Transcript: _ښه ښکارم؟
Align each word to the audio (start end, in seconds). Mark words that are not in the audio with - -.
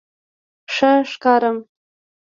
_ښه 0.73 0.91
ښکارم؟ 1.11 1.57